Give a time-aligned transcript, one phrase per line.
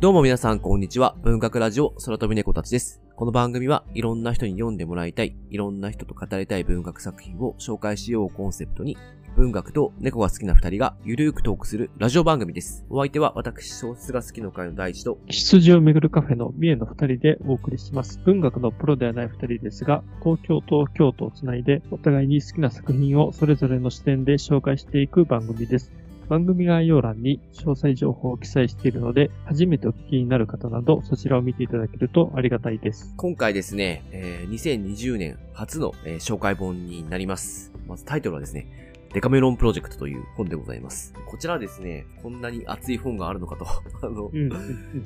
[0.00, 1.16] どうも皆さんこんにちは。
[1.24, 3.02] 文学ラジオ空飛び猫たちです。
[3.16, 8.96] この番組はいろんな人に読んでもらいたい、いろんな人と語りたい文学作品を紹介しようコンセプトに、
[9.36, 12.86] 文学と猫が好きな二人がゆるーくトークするラジオ番組です。
[12.88, 18.20] お相手は私、小説が好きの会の第一と、羊をめぐるカフェの三重の二人でお送りします。
[18.24, 25.90] 文学のプロではない二人ですが、東京と京都をつないで、お互いに好きな作品をそれぞれの視点で紹介していく番組です。
[26.28, 33.14] 番組概要欄に詳細情報を記載しているので、初めてお聞きになる方など、そちらを見ていただけるとありがたいです。
[33.16, 37.72] 今回ですね、えー2020年初の、えー紹介本になります。
[37.86, 38.66] まずタイトルはですね、
[39.12, 41.14] デカメロンプロジェクトという本でございます。
[41.26, 43.66] こちらですね、こんなに熱い本があるのかと、
[44.06, 44.48] あの、うん、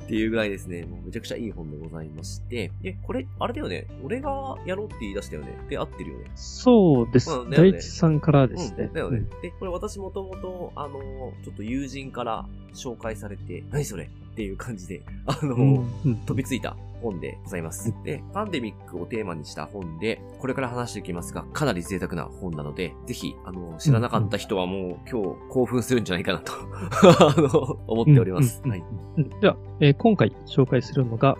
[0.03, 5.57] っていうぐらいですね、もうめちゃくちゃいい本でございまして、え、これ、あれだよね、俺がやろうって言い出したよね。
[5.69, 6.25] で、合ってるよね。
[6.35, 7.31] そうです。
[7.31, 8.85] うんだよね大地さんからですね。
[8.85, 9.25] うん、だよね。
[9.41, 10.99] で、これ私もともと、あの、
[11.43, 17.93] ちょっと友人から紹介されて、何それっていう感じで、あの、うんうん飛びついた本でございます。
[18.03, 26.53] で、パンデミックをテーマにした本で、これから話していきますが、かなり贅沢な本なので、ぜひ、あの、知らなかった人はもう今日興奮するんじゃないかなと、
[27.19, 27.49] あの、
[27.87, 28.61] 思っております。
[28.65, 28.83] はい。
[29.17, 31.37] うんでは、えー今回紹介するのが、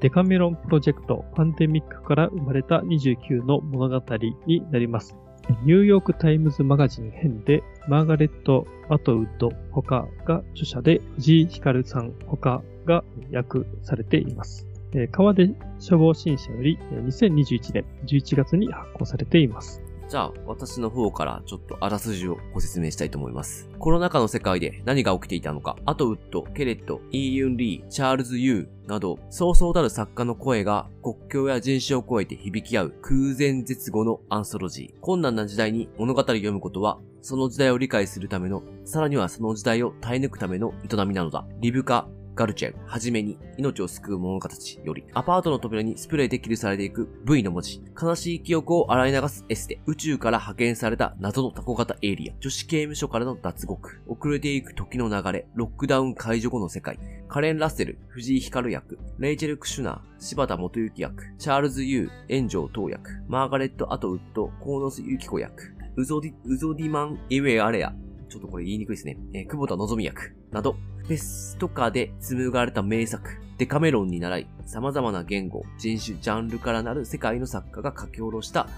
[0.00, 5.16] デカメロンプロジェクトパンデミックから生まれた29の物語になります。
[5.64, 14.66] ニューヨークタイムズマガジン編で、マーガレット・アトウッド他が著者で、藤井光さん他が訳されています。
[15.10, 19.81] 河出書房新社より2021年11月に発行されています。
[20.12, 23.70] じゃあ、私の方からちょっとあらすじをご説明したいと思います。
[23.78, 35.00] コロナ禍の世界で何が起きていたのか、アトウッド、ケレット、イーユン・リー、チャールズ・ユーなど、そうそうたる作家の声が国境や人種を超えて響き合う空前絶後のアンソロジー。
[35.00, 41.46] 困難な時代に物語を読むことは、その時代を理解するための、さらにはその時代を耐え抜くための営みなのだ。
[41.60, 56.98] リブカ、ガルチェン、はじめに、命を救う者形より、アパートの扉にスプレーで記されていく V の文字、悲しい記憶を洗い流すエステ、宇宙から派遣された謎のタコ型エイリアン、女子刑務所からの脱獄、遅れていく時の流れ、ロックダウン解除後の世界、
[57.28, 67.92] カレン・ラッセル、藤井光訳、レイチェル・クシュナー、柴田元幸訳、チャールズ・ユー、円城塔訳、マーガレット・アトウッド、コーノス・ユキコ役、ウゾディ、ウゾディンマ・イウェアラ、
[68.28, 69.18] ちょっとこれ言いにくいですね。
[69.34, 78.68] えー久保田望役など、フェスとかで紡がれた名作、デカメロンに習い、様々な言語、人種、ジャンルからなる世界の作家が書き下ろした、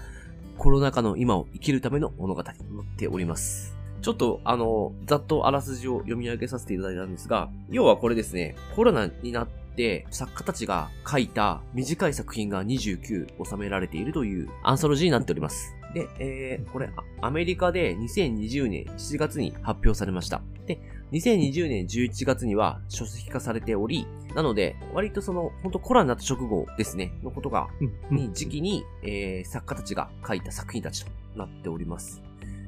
[0.57, 3.75] コロナ禍の今を生きるための物語となっております。
[4.01, 15.75] ちょっと、あの、ざっとあらすじを読み上げさせていただいたんですが、要はこれですね、コロナになって、作家たちが書いた短い作品が29収められているというアンソロジーになっております。
[15.93, 16.89] で、えー、これ、
[17.21, 20.41] アメリカで2020年7月に発表されました。
[20.65, 20.79] で、
[21.11, 27.67] 2020年11月には書籍化されており、なので、割とその、本当コロナになった直後ですね、のことが、
[28.11, 32.21] に、時期に、えー、作家たちが書いた作品たちとなっております。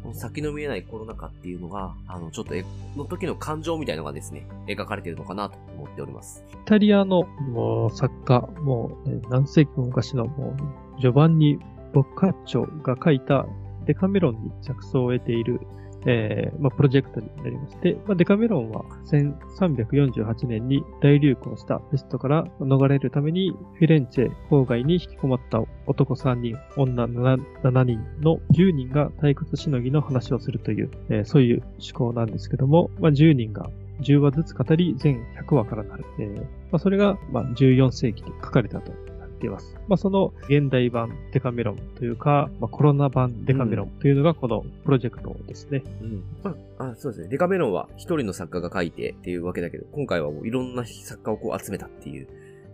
[0.03, 2.63] この先の見えないコロナ禍っていうのが、あの、ちょっとえ、
[2.95, 6.45] の時の感情みたいのがですね、描かれているのかなと思っております。
[6.53, 10.55] イタリアのもう作家、もう、ね、何世紀も昔のも
[10.97, 11.59] うジョバンニ・
[11.93, 13.45] ボッカッチョが書いた
[13.85, 15.59] デカメロンに着想を得ている、
[16.07, 33.69] えーまあ、プロジェクトになりまして、まあ、デカメロンは1348年に大流行したペストから逃れるためにフィレンチェ郊外に引きこもった男3人、女 7, 7人の10人が退屈しのぎの話をするという、えーそういう趣向なんですけども、まあ、10人が
[34.01, 36.06] 10話ずつ語り全100話からなる。
[36.19, 38.94] えーまあ、それが、まあ、14世紀に書かれたと
[39.37, 39.75] っています。
[39.87, 45.83] まあ、その現代版デカメロンというか、まあ、コロナ版デカメロンというのがこのプロジェクトですね。
[46.01, 46.23] うん。
[46.43, 47.27] まあ、あそうですね。
[47.29, 52.27] デカメロンは一人の作家が書いてっていうわけだけど、今回はもういろんな作家をこう集めたっていう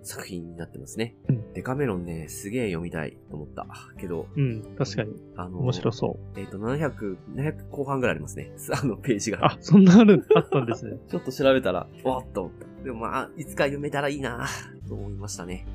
[0.04, 1.16] 作品になってますね。
[1.30, 3.68] うんデカメロンね、すげえ読みたいと思った。
[4.00, 8.52] けど、うん、確かにあの、面白そえっ、と、700、700後半ぐらいありますね。
[8.74, 9.36] あの、ページう。
[9.38, 9.46] が。
[9.46, 10.98] あ、そんなある、あったんですね。
[11.08, 12.84] ちょっと調べたら、わーっと思った。
[12.84, 14.46] でもまあ、いつか読めたらいいな
[14.88, 15.66] と思いましたね。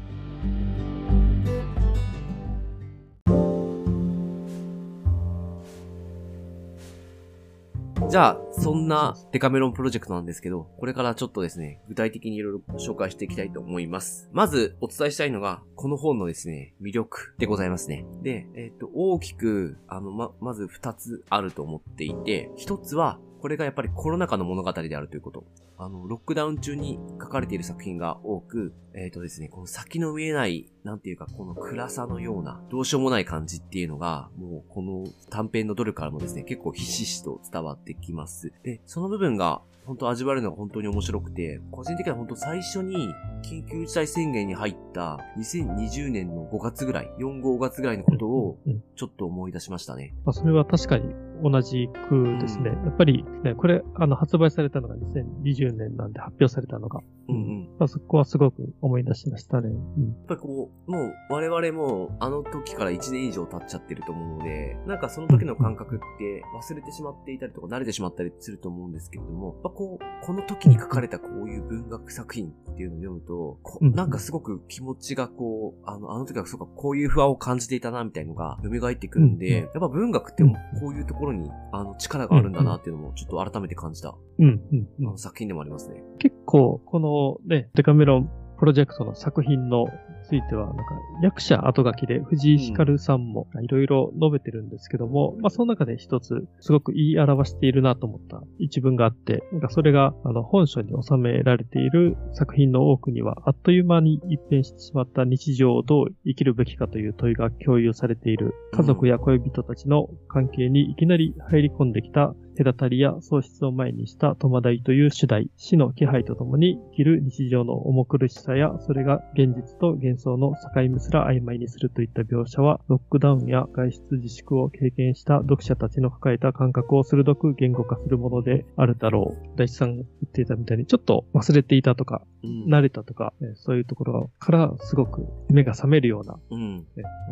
[8.08, 14.30] じゃあ、そんなデカメロンプロジェクトなんですけど、これからちょっとですね、具体的にいろいろ紹介していきたいと思います。
[14.32, 18.06] まず、お伝えしたいのが、この本のですね、魅力でございますね。
[18.22, 25.44] で、えっ、と、大きく、あの、ま、まず二つあると思っていて、一つは、これがやっぱりコロナ禍の物語であるということ。
[25.76, 38.52] あの、ロックダウン中に書かれている作品が多く、えっ、とですね、この先の見えないなんていうか、この暗さのような、どうしようもない感じっていうのが、もうこの短編のどれからもですね、結構ひしひしと伝わってきます。
[38.64, 43.08] で、その部分が、本当味わえるのが本当に面白くて、個人的には本当最初に
[43.42, 48.58] 緊急事態宣言に入った2020年の5月ぐらい、4、5月ぐらいのことを
[48.96, 50.12] ちょっと思い出しましたね。
[50.26, 52.70] まあ、それは確かに同じくですね。
[52.70, 57.00] うん、やっぱり、ね、これ、あの、発売されたのが2020年なんで発表されたのが。
[57.28, 57.68] うんうん。
[57.78, 59.68] まあ、そこはすごく思い出しましたね。
[59.68, 73.58] うん、やっぱりこう、もう我々もあの時から1年以上経っちゃってると思うので、なんかその時の感覚って忘れてしまっていたりとか慣れてしまったりすると思うんですけれども、やっぱこう、この時に書かれたこういう文学作品っていうのを読むと、
[73.94, 86.02] なんかすごく気持ちがこう、あの、あの時はそうか、こういう不安を感じていたな、みたいのが蘇ってくるんで、やっぱ文学ってこういうところに、あの、力があるんだなっていうのも、ちょっと改めて感じた、うん、うん、あの作品でもありますね。
[86.18, 89.86] 結構、このね、デカメロンプロジェクトの作品の
[90.28, 90.82] ついては、なんか、
[91.22, 129.56] 役者後書きで藤井光さんもいろいろ述べてるんですけども、うん、まあその中で一つ、すごく言い表しているなと思った一文があって、なんかそれが、あの、本書に収められている作品の多くには、あっという間に一変してしまった日常をどう生きるべきかという問いが共有されている、家族や恋人たちの関係にいきなり入り込んできた隔たりや喪失を前にした戸惑いという主題、死の気配とともに生きる日常の重苦しさや、それが現実と幻想の境目すら曖昧にするといった描写は、ロックダウンや外出自粛を経験した読者たちの抱えた感覚を鋭く言語化するものであるだろう。
[129.56, 136.86] 大地さんが言っていたみたいに、ちょっと忘れていたとか、うん、慣れたとか、そういうところからすごく目が覚めるような、うん、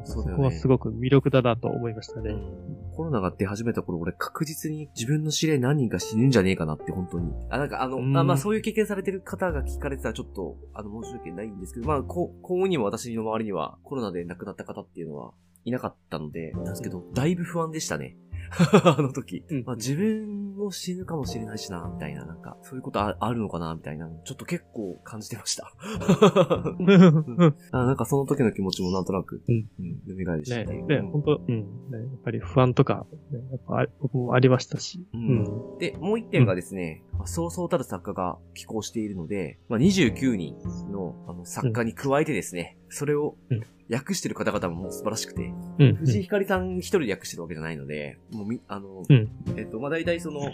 [0.05, 2.37] そこはすごく魅力だなと思いましたね。
[2.95, 7.33] コロナが出始めた頃、俺確実に自分分の知り合い何人か死ぬんじゃねえかなって、本当に。
[7.51, 15.33] あ、なんかあの、あまあそういう経験されてる方が聞かれてたらちょっと、あの、申し訳ないんですけど、まあ、こう、幸運にも私の周りにはコロナで亡くなった方っていうのは
[15.65, 18.17] いなかったので、なんですけど、だいぶ不安でしたね。
[18.85, 19.45] あの時。
[19.49, 25.73] うん、まあ、自分も死ぬかもしれないしな、みたいな、なんか、そういうことあるのかな、みたいな、ちょっと結構感じてました
[27.73, 27.87] あ。
[27.87, 30.65] なんかその時の気持ちもなんとなく、うん、うん、蘇りして。
[30.65, 35.07] ね、ね、本当うん、ね、やっぱり不安とか、ね、やっぱ僕もありましたし。
[35.13, 35.79] うん。
[35.79, 40.57] で、もう一点がですね、まあ、そうそうたる作家が寄稿しているので、まあ、29人
[40.91, 43.37] のあの作家に加えてですね、それを
[43.91, 50.49] 訳してる方々も素晴らしくて、うん、藤井ひかりさん一人で訳してるわけじゃないので、もうみ、あの、うん、えっと、まあ、大体その、も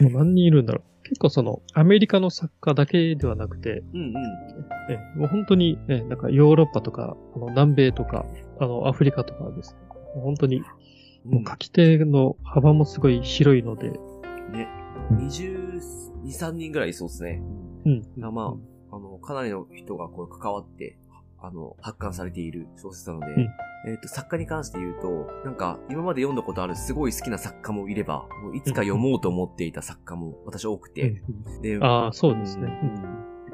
[0.00, 0.98] う何人いるんだろう。
[1.08, 4.14] 結構その、アメリカの作家だけではなくて、うんうん。
[4.90, 8.26] え、もう本当に、ね、なんかヨーロッパとか、あの、南米とか、
[8.60, 9.80] あの、アフリカとかですね。
[10.14, 10.60] もう本当に、
[11.24, 13.90] もう書き手の幅もすごい広いので。
[13.90, 14.68] ね。
[15.12, 15.80] 22、
[16.26, 17.42] 3人ぐらいいそうですね。
[17.86, 18.02] うん。
[18.16, 18.54] ま
[18.90, 20.98] あ、あの、かなりの人がこう関わって、
[21.40, 23.40] あの、発刊されている小説なので、うん、
[23.90, 31.22] えっ、と、作家に関して言うと、なんか、今まで読んだことあるすごい好きな作家もいれば、もういつか読もうと思っていた作家も私多くて、
[31.62, 32.68] で、ああ、そうですね、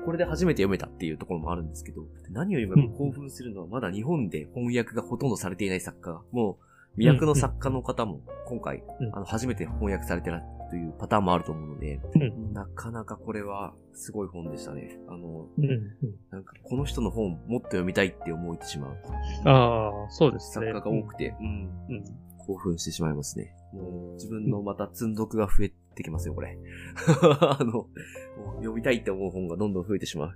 [0.04, 6.58] これで初めて読めたっていうところもあるんですけど、何よりも興奮するのはまだ日本で翻訳がほとんどされていない作家が、も
[6.96, 10.42] う、都の作家の方も今回、あの、初めて翻訳されてる
[10.74, 12.00] というパターンもあると思うので、
[12.52, 14.98] なかなかこれはすごい本でしたね。
[15.08, 15.46] あの、
[16.32, 18.96] なんかこの人の本もっと読みたいって思えてしまう。
[19.48, 20.66] ああ、そうですね。
[20.66, 21.70] 作家が多くて、うん、
[22.44, 23.54] 興奮してしまいますね。
[23.72, 26.58] もう自分のまた積んどくが増えてきますよ、これ。
[27.40, 27.86] あの、
[28.56, 30.34] 読みたいって思う本がどんどん増えてしまう。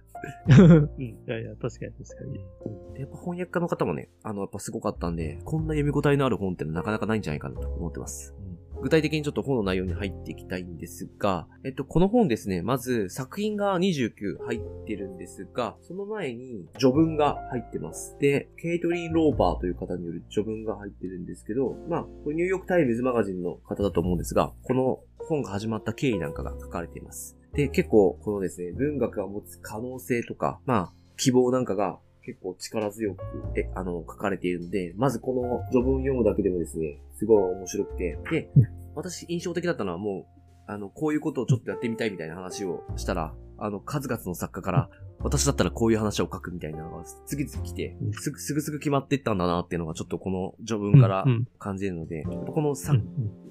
[0.96, 1.02] うん。
[1.02, 3.00] いやいや、確かに確かに。
[3.00, 8.36] やっぱ翻訳家の方もね、あの、やっぱすごかったんで、こんな読み応えのある本ってなかなかないんじゃないかなと思ってます。
[8.80, 18.16] 具体的にちょっと本の内容に入っていきたいんですが、えっと、この本ですね、まず作品が29入ってるんですが、その前に序文が入ってます。
[18.20, 27.36] で、ケイトリン・ローバーという方による序文が入ってるんですけど、まあ、これニューヨークタイムズマガジンの方だと思うんですが、この本が始まった経緯なんかが書かれています。
[27.54, 33.22] で、結構、このですね、文学が持つ可能性とか、まあ、希望なんかが結構力強く、
[33.56, 38.50] え、あの、書かれているので、まずこの序文読むだけでもですね、すごい面白くて、で、
[38.94, 51.24] 私印象的だったのはもう、あの、こういうことをちょっとやってみたいみたいな話をしたら、あの、数々の作家から、私だったらこういう話を書くみたいなのが次々来て、すぐすぐ決まっていったんだなっていうのがちょっとこの序文から
[51.58, 52.94] 感じるので、このさ、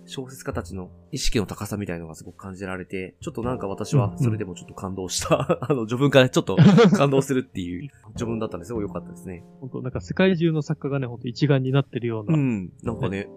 [0.07, 6.55] 小説家たちの意識の高さみたいのがすごく感じられて、ちょっとなんか私はそれでもちょっと感動した、 あの、序文からちょっと
[6.95, 9.43] 感動するっていう 序文だったんですごい良かったですね。
[9.59, 12.37] 本当なんか世界中の作家がね、本当一丸になってるような。
[12.37, 13.27] うん、なんかね。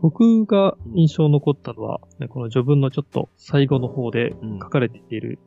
[0.00, 5.38] 僕が印象残ったのは、ね、この序文のちょっと最後の方で書かれている、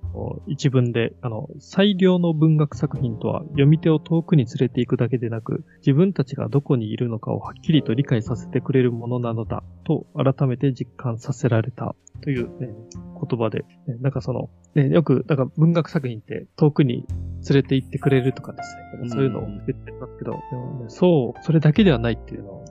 [0.47, 17.05] 一一文で、あの、最良の文学作品とは読み手を遠くに連れて行くだけでなく、自分たちがどこにいるのかをはっきりと理解させてくれるものなのだ、と改めて実感させられたという、ね、言葉で、ね、なんかその、ね、よく、なんか文学作品って遠くに
[17.49, 22.65] 連れて行ってくれるとかですね、そういうのを言ってますけど、でもね、そう、それだけではないっていうのを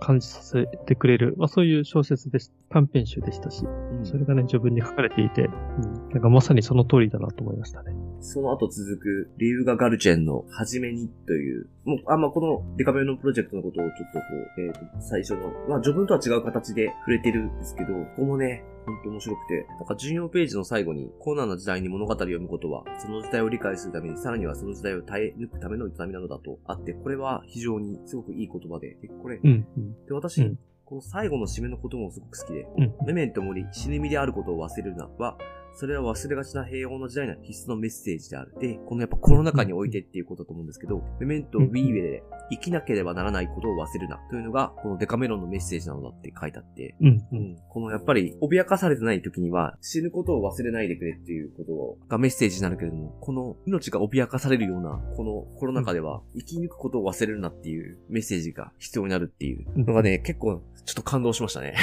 [0.00, 7.92] 感じさせてくれる、まあそういう小説でし短編集でしたし、うん、それがね、序文に書かれていて、うん、なんかまさにその通りだなと思いましたね。
[8.20, 14.24] その後続く、リュウガ・ガルチェンの初めにという、もう、あ、まあ、このデカメのプロジェクトのことをちょっとこ
[14.56, 30.58] う、えっ、ー、と、最初の、まあ、序文とは違う形で触れてるんですけど、ここもね、ほんと面白くて、なんか14ページの最後に、コーナーな時代に物語を読むことは、その時代を理解するために、さらにはその時代を耐え抜くための営みなのだとあって、これは非常にすごくいい言葉で、でこれ、うんうん、で、私、うん。
[30.84, 35.36] この最後の締めのこともすごく好きで、うん、メメントモリ、死ぬ身であることを忘れるなは、
[35.78, 38.54] それは忘れがちな平穏の時代の必須のメッセージである。
[38.58, 61.74] で、このやっぱコロナ禍においてっていうことだと思うんですけど、メメントウィーウェで生きなければならないことを忘れるなというのが、このデカメロンのメッセージなのだって書いてあって、うんうん、このやっぱり脅かされてない時には死ぬことを忘れないでくれっていうことがメッセージになるけれども、この命が脅かされるような、このコロナ禍では生き抜くことを忘れるなっていうメッセージが必要になるっていうのがね、結構ちょっと感動しましたね。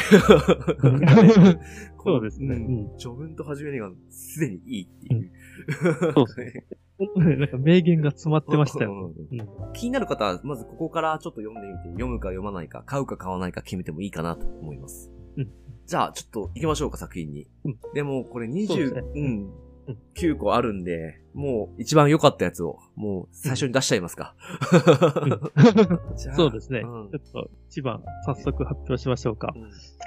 [2.04, 2.88] そうですね。
[2.98, 5.32] 序文と始めにがすでにいいっていう。
[6.14, 6.66] そうですね。
[7.38, 9.12] なんか名言が詰まってましたよ。
[9.74, 15.12] 気になる方は、まずここからちょっと読んでみて、読むか読まないか、買うか買わないか決めてもいいかなと思います。
[15.38, 15.50] うん、
[15.86, 17.48] じゃあ、ちょっと行きましょうか、作品に。
[17.66, 19.52] うん、でも、これ20、ううん。
[20.16, 24.36] 9個あるんで、もう一番良かったやつを、もう最初に出しちゃいますか。
[26.16, 29.54] そうですね、うん、ちょっと一番早速発表しましょうか。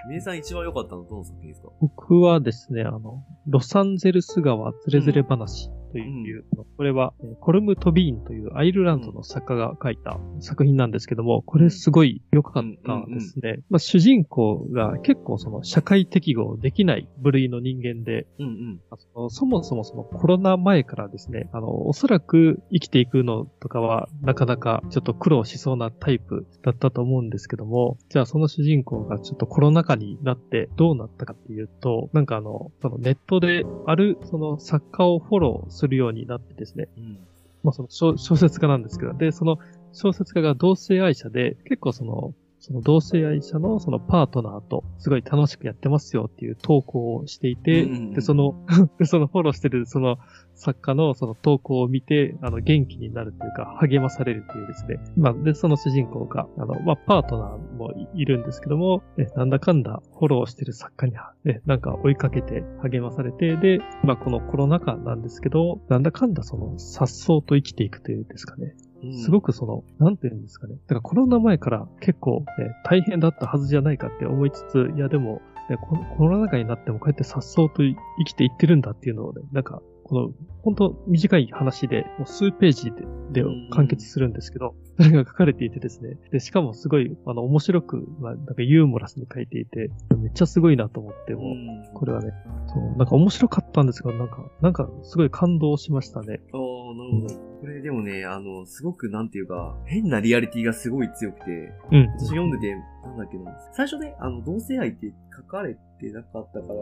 [0.06, 13.60] 皆、うん、さん一番良かったのどの作品ですか僕はですね、あの、ロサンゼルス川ズレズレ話という、うん、これは、コルム・トビーンというアイルランドの作家が書いた作品なんですけども、これすごい良かったですね。
[13.70, 18.80] まあ、主人公が結構その社会適合できない部類の人間で、うんうん、
[19.12, 37.18] そのそもそもそのコロナ前からですね、あの、おそらく生きていくのとかはなかなかちょっと苦労しそうなタイプだったと思うんですけども、じゃあその主人公がちょっとコロナ禍になってどうなったかっていうと、なんかあの、そのネットであるその作家をフォローするようになってですね、うん、
[37.62, 39.58] まあその小説家なんですけど、で、その
[39.92, 42.34] 小説家が同性愛者で、結構その、
[42.66, 48.56] その同性愛者のそのパートナーとすごい楽しくやってますよっていう投稿をしていて、うんうん、で、その
[48.98, 50.18] で、 そのフォローしてるその
[50.56, 54.98] 作家のその投稿を見て、あの、元気になるというか、励まされるというですね。
[55.16, 68.74] まあ、で、その主人公が、あの、まあ、パートナーもいるんですけども、え、なんだかんだフォローしてる作家に、え、なんか追いかけて励まされて、で、まあ、このコロナ禍なんですけど、なんだかんだその、颯爽と生きていくというですかね。
[69.22, 70.74] すごくその、なんて言うんですかね。
[70.74, 75.76] だからコロナ前から結構、ね、大変だったはずじゃないかって思いつつ、いやでも、ね、
[76.16, 80.30] コロナ禍になってもこうやって颯爽と生きていってるんだっていうのをね、なんかこの、
[80.62, 86.16] 本当短い話で、もう数ページでで完結するんですけど、それが書かれていてですね。
[86.30, 92.32] で、しかもすごい、あの、面白く、まあ、なんかユーモラスに書いていて、めっちゃすごいなと思って、もう、これはね、
[92.68, 96.40] そう、なんか面白かったんですが、なんか、なんかすごい感動しましたね。
[96.94, 97.34] なるほど。
[97.60, 102.08] これでもね、あの、すごくなんていうか、変なリアリティがすごい強くて、うん。
[102.18, 102.74] 私読んでて、
[103.04, 106.74] なんだっけな、最初ね、あの、同性愛って書かれてなかったから、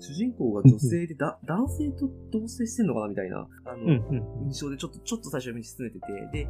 [0.00, 6.06] 主人公が女性でだ、 男性と同棲してんのかなみたいな、あの、うん印象でちょっと、ちょっと最初に進めてて、
[6.44, 6.48] で、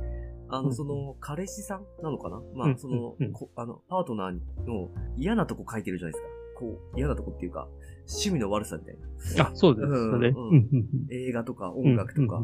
[0.50, 3.16] あの、その、彼氏さんなのかなまあ、その、
[3.56, 4.32] あの、パートナー
[4.66, 6.28] の嫌なとこ書いてるじゃないですか。
[6.58, 7.68] こう、嫌なとこっていうか、
[8.08, 8.96] 趣味の悪さみたい
[9.36, 9.48] な。
[9.48, 10.28] あ、そうですね。
[10.34, 12.42] うん、映画とか音楽とか、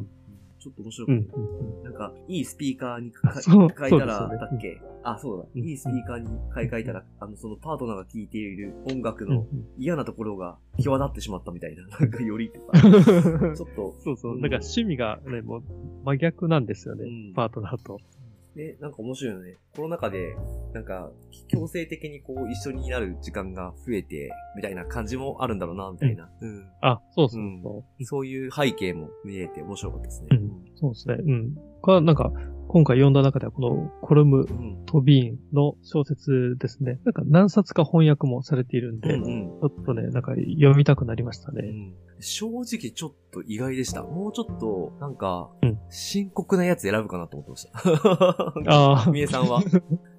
[0.64, 1.28] ちょっと面白くて、
[1.84, 4.80] なんか、いいスピーカーに書いたら、だっけ？
[5.02, 5.60] あ、そうだ。
[5.60, 12.90] いいスピーカーに買い替えたら、あの、そのパートナーが聴いている音楽の嫌なところが際立ってしまったみたいな、なんかよりとか、 ちょ
[13.66, 13.94] っと。
[14.00, 14.40] そうそう。
[14.40, 15.62] なんか趣味がね、もう
[16.04, 17.04] 真逆なんですよね、
[17.34, 17.98] パートナーと。
[18.54, 19.56] で、なんか面白いよね。
[19.74, 20.36] コロナ禍で、
[20.72, 21.10] なんか、
[21.48, 26.30] 強制的にこう、一緒になる時間が増えて、みたいな感じもあるんだろうな、みたいな。
[26.40, 26.66] うん。
[26.80, 27.62] あ、そうそう、うん、
[28.02, 30.28] そういう背景も見えて面白かったですね。
[30.32, 30.50] うん。
[30.76, 31.16] そうですね。
[31.18, 31.54] うん。
[31.80, 32.32] これはなんか、
[32.68, 34.46] 今回読んだ中ではこのコルム・
[34.86, 36.98] トビーンの小説ですね。
[37.04, 41.62] なんか何冊か翻訳もされているんで、うんうん、ちょっとね、なんか読みたくなりましたね。
[41.62, 41.94] うん
[42.24, 44.02] 正直ちょっと意外でした。
[44.02, 47.68] もうちょっと、なんかうん、深刻なやつ選ぶかなと思ってまし
[48.64, 48.72] た。
[48.72, 49.10] ああ。
[49.10, 49.60] みえさんは。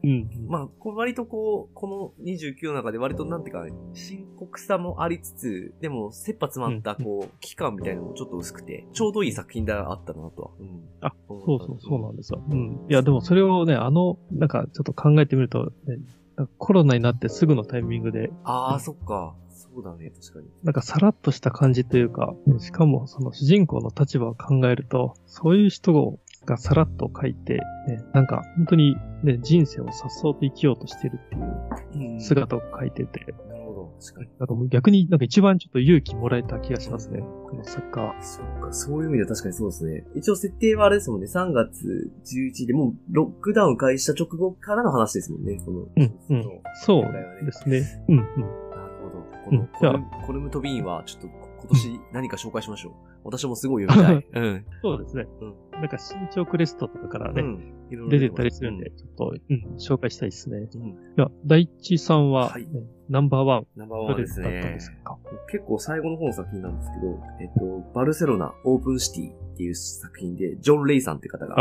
[0.03, 0.29] うん。
[0.47, 10.51] まあ、割とこう、この29の中で割となんていうかね、深刻さもありつつ、でも、切羽詰まった、こう、期間みたいなのもちょっと薄くて、ちょうどいい作品であったなとは。
[10.59, 10.83] うん。
[11.01, 12.41] あ、そうそうそう、なんですよ。
[12.47, 12.85] うん。
[12.87, 15.97] いや、でもそれをね、あの、なんかちょっと考えてみると、ね、
[16.57, 19.35] コロナになってすぐのタイミングで、ああ、そっか。
[19.75, 20.47] そうだね、確かに。
[20.63, 27.55] なんかさらっとした感じというか、ねしかもその主人公の立場を考えると、そういう人がさらっと書いて、
[27.87, 33.93] ね、なんか本当にね、人生を颯爽と生きようとしてるっていううん姿を書いてて、なるほど。
[33.99, 34.29] 確かに。
[34.39, 37.19] なんか逆になんか一番ちょっと勇気もらえた気がしますね。
[37.19, 38.15] この作家は。
[38.23, 40.05] そっか、そういう意味では確かにそうですね。
[40.15, 45.79] 一応設定はあれですもんね、3月11でもうロックダウン開始した直後からの話ですもんね、この。
[45.97, 46.61] うん、うん。
[46.75, 48.05] そうですね。
[48.07, 48.64] うん、うん。
[49.45, 52.93] こうんのコルム、コルムトビーンは、ちょっと今年何か紹介しましょう。
[53.23, 54.41] 私もすごい読みたい。
[54.43, 54.65] うん。
[54.81, 55.25] そうですね。
[55.41, 57.73] うんなんか身長クレストとかからね、うん。
[57.91, 60.69] いろいろ出てたりするんで、ちょっと、うん、紹介したいですね。
[60.73, 60.81] うん。
[60.81, 60.87] うん。
[60.87, 62.55] いや、第一さんは、
[63.09, 64.79] ナンバーワン、ナンバーワンですねで。
[64.79, 65.17] すか？
[65.51, 71.55] 結構最後の方の作品なんですけど、えっと、バルセロナオープンシティっていう作品で、ジョン・レイさんって方が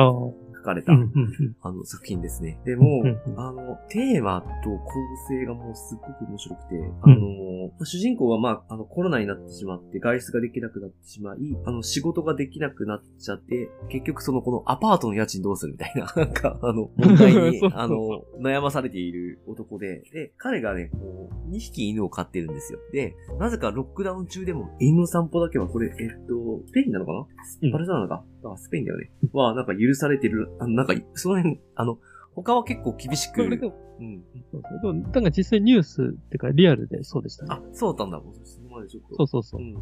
[0.64, 2.58] かれた、うん、うん、あの作品ですね。
[2.64, 3.40] でも、うんうん。
[3.40, 4.92] あの、テーマと構
[5.28, 22.78] 成がもうすっごく面白くて、あの、主人公はまあ、あの、コロナになってしまって、外出ができなくなってしまい、あの、仕事ができなくなっちゃって、結局その、このアパートの家賃どうするみたいな、 なんか、あの、問題に あの、悩まされている男で、で、彼がね、こう、2匹犬を飼ってるんですよ。
[22.92, 27.26] で、なぜかロックダウン中でも、犬の散歩だけは、これ、えっと、スペインなのかな？
[27.62, 27.72] うん。
[27.72, 28.24] バルセロナか？
[28.52, 29.10] あ、スペインだよね。
[29.32, 31.98] は、なんか許されてる、あの、なんか、その辺、あの、
[32.34, 34.24] 他は結構厳しく、うん。
[34.50, 37.48] そうそうでもなんか実際ニュースってかリアルでそうでしたね。
[37.52, 38.20] あ、そうだったんだ。
[38.44, 39.14] そこまでちょっと。
[39.16, 39.64] そうそうそうう。
[39.64, 39.74] ん。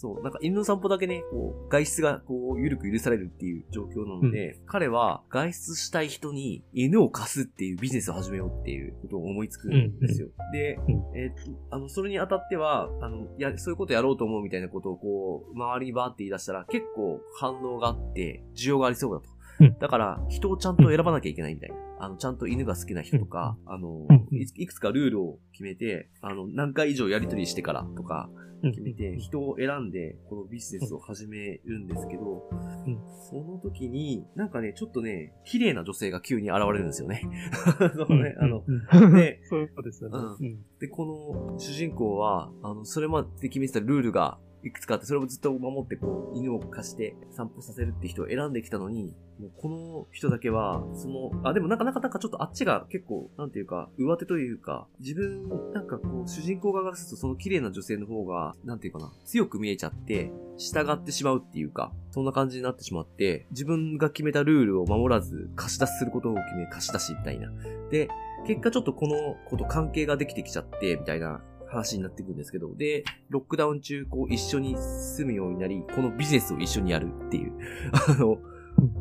[0.00, 10.28] そう、なんか犬の散歩だけね、こう、外出が、こう、ゆるく許されるっていう状況なので、彼は外出したい人に犬を貸すっていうビジネスを始めようっていうことを思いつくんですよ。
[10.52, 19.28] で、うんえーとあの、それにあたっては、あの、いや、そういうことやろうと思うみたいなことをこう、周りにバーって言い出したら、結構反応があって、需要がありそうだと。
[19.60, 21.87] うんだから、人をちゃんと選ばなきゃいけないみたいな。
[22.00, 32.48] あの、ちゃんと犬が好きな人とか、あのうん、いいくつかルールを決めて、あの、何回以上やり取りしてからとか、うん決めて、人を選んで、このビジネスを始めるんですけど、
[32.86, 33.00] うん。
[33.30, 37.22] その時に、なんかね、ちょっとね、綺麗な女性が急に現れるんですよね。
[37.94, 40.56] そううんね、あの、うんで そういうことですよね。
[40.80, 67.48] で、この主人公は、あの、それまで決めてたルールがいくつかあって、それをずっと守って、こう、犬を貸して散歩させるって人を選んできたのに、もうこの人だけは、その、あ、でもなかなかなんかちょっとあっちが結構、なんていうか、上手というか、自分、なんかこう、主人公側からするとその綺麗な女性の方が、なんていうかな、強く見えちゃって、従ってしまうっていうか、そんな感じになってしまって、自分が決めたルールを守らず、貸し出しすることを決め、貸し出しみたいな。
[67.90, 68.08] で、
[68.46, 77.52] 結果ちょっとこのこと関係ができてきちゃって、みたいな話になってくるんですけど、で、ロックダウン中、こう一緒に住むようになり、このビジネスを一緒にやるっていう、
[78.08, 78.38] あの、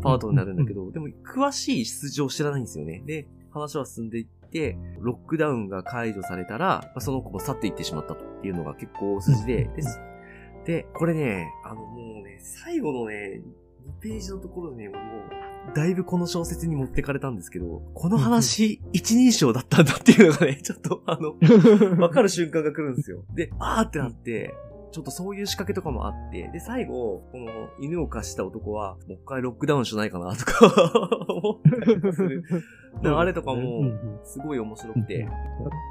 [0.01, 3.03] パートになるんだけど、でも詳しい出場を知らないんですよね。
[3.06, 9.99] で、話は進んでいって、ロックダウンが解除されたら、まあその子も去っていってしまったとっていうのが結構大筋で、です。
[10.65, 13.41] で、これね、あのもうね、最後のね、
[13.88, 21.36] 2ページのところでね、もう、だいぶこの小説に持ってかれたんですけど、この話、一人称だったんだっていうのがね、ちょっと、あの、
[22.01, 23.23] わかる瞬間が来るんですよ。
[23.34, 24.53] で、あーってなって、
[24.91, 32.43] ちょっとそういう仕掛けとかもあって、で、最後、この犬を貸した男は、もう一回ロックダウンしないかなとか思ったりもする。
[33.04, 34.19] であれとかもうんうん。
[34.23, 35.28] すごい面白くて、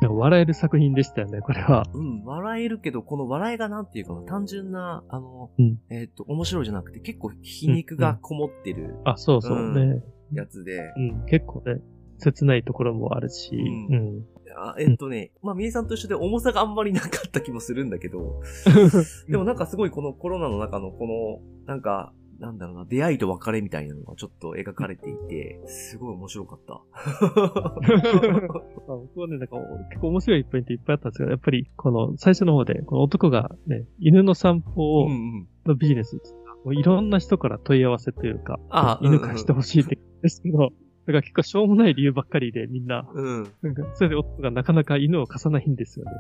[0.09, 1.85] 笑える作品でしたよね、これは。
[1.93, 5.79] うん、笑えるけど、この笑いがなんていうかな、単純な、あの、うん。
[5.91, 9.73] えっ、と、面白いじゃなくて、結構皮肉がこもってるあ、そうそう。
[9.73, 10.03] ね。
[10.33, 11.81] やつで、うん、結構ね、
[12.19, 14.27] 切ないところもあるし、ううん。
[14.57, 18.41] あえっ、とね、まあ、みえさんと一緒で重さがあんまりなかった気もするんだけど、
[19.29, 26.83] でもなんかすごいこのコロナの中のこの、なんか、なんだろうな、出会いと別れみたいなのがちょっと描かれていて、すごい面白かった。
[28.87, 29.57] 僕はね、なんか
[29.91, 35.49] 結構面白いポイントいっぱいあったんですけど、やっぱりこの最初の方で、この男がね、犬の散歩をうんうん。
[35.67, 36.17] のビジネス、
[36.65, 40.67] もういろんな人から問い合わせというか、あ犬貸してほしいって言うんですけど、だ
[41.07, 43.39] から結構しょうもない理由ばっかりでみんな、うん。
[43.39, 43.49] うん。
[43.63, 46.13] なんかそれで男がなかなか犬を貸さないんですよね。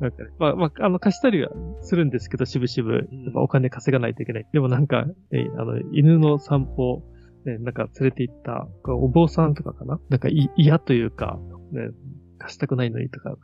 [0.00, 1.50] なんかね、まあ、まあ、あの、貸したりは
[1.82, 4.46] するんですけど、しぶしぶ、やっぱお金稼がないといけない。
[4.52, 7.02] でもなんか、ね、あの、犬の散歩、
[7.44, 10.00] ね、なんか連れて行った、お坊さんとかかな？
[10.08, 11.38] なんかい嫌というか、
[11.72, 11.88] ね、
[12.38, 13.36] 貸したくないのにとか、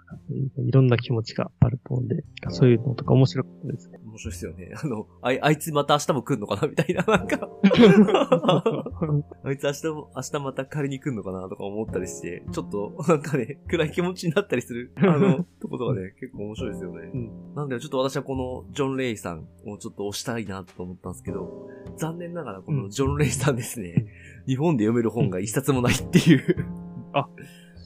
[0.59, 3.99] いろんな気持ちがあると思うんで、そういうのとか面白かったですね。
[4.05, 4.73] 面白いですよね。
[4.83, 7.49] あの、あい、あいつまた明日も来んのかなみたいな、なんか
[9.45, 17.11] あいつ明日も、明日また借りに来んのかなとか思ったりして、ちょっと、なんかね、暗い気持ちになったりする、あの、 とことかね、結構面白いですよね。
[17.13, 24.07] うんなんで、ちょっと私はこのジョン・レイさんをちょっと押したいなと思ったんですけど、残念ながらこのジョン・レイさんですね、
[24.47, 26.67] 日本で読める本が一冊もないっていう。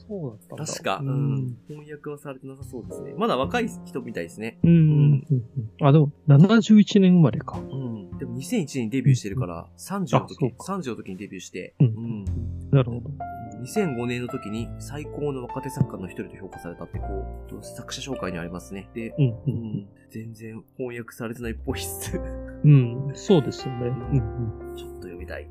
[0.09, 0.65] そうだったんだ。
[0.65, 1.57] 確か、ううんん。
[1.67, 3.13] 翻訳はされてなさそうですね。
[3.15, 4.57] まだ若い人みたいですね。
[4.63, 4.71] うん。
[4.71, 5.87] うん。
[5.87, 7.59] あ、でも、71年生まれか。
[7.59, 8.17] うん。
[8.17, 12.25] でも2001年にデビューしてるから、30の時あ、そう30の時にデビューして、ううんん。
[12.71, 13.11] なるほど。
[13.61, 17.05] 2005年の時に最高の若手作家の一人と評価されたって、こ
[17.51, 18.89] う、作者紹介にありますね。
[18.95, 19.25] で、うん。
[19.45, 19.51] う。
[19.51, 19.87] ん。
[20.09, 22.11] 全然翻訳されてないっぽいっす。
[22.11, 22.25] ちょっ
[22.63, 23.07] うん。
[23.09, 23.15] うん。
[23.15, 23.87] そうですよね。
[23.87, 24.59] うん。
[24.75, 25.47] と読みたい。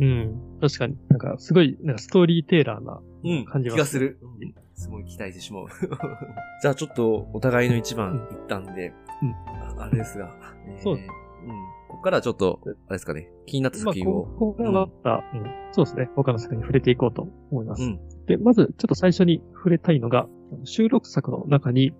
[0.00, 0.58] うん。
[0.60, 3.44] 確かに、なんか、すごい、なんかストーリーテイラーなうん。
[3.44, 4.18] 感じます気がする。
[4.22, 4.54] うん。
[4.74, 5.66] すごい期待してしまう。
[6.62, 10.34] じゃあちょっとお互いの一番いったんで、うんああれですが。
[10.82, 11.04] そうえーう
[11.46, 11.48] ん。
[11.88, 14.24] ここからはちょっと、あれですかね、気になったまあ、作品を。
[14.24, 16.08] ここからまた、うん、そうですね。
[16.16, 17.82] 他の作品に触れていこうと思います。
[17.82, 18.00] うん。
[18.26, 20.28] で、まず、ちょっと最初に触れたいのが、
[20.64, 21.92] 収録作の中に、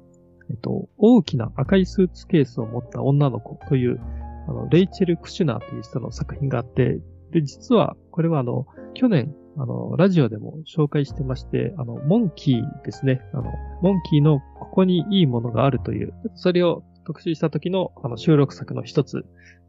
[0.50, 4.00] えっと、大きな赤いスーツケースを持った女の子という、
[4.48, 7.00] あの、レイチェル・クシュナーという人の作品があって、
[7.32, 13.20] で、実は、これはあの、去年、あの、ラジオでも紹介してまして、あの、モンキーですね。
[13.32, 19.24] あの、モンキーのここにいいものがあるという、それを特集した時の、あの、収録作の一つ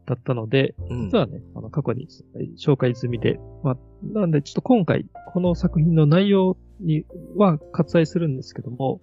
[0.06, 2.08] だったので、うん実はね、あの、過去に
[2.58, 7.04] 紹介済みで、まあ、なんでちょっと今回、この作品の内容に
[7.36, 9.00] は割愛するんですけども、